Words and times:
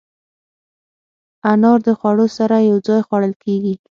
انار 1.51 1.79
د 1.87 1.89
خوړو 1.99 2.27
سره 2.37 2.55
یو 2.69 2.77
ځای 2.87 3.01
خوړل 3.07 3.33
کېږي. 3.43 3.73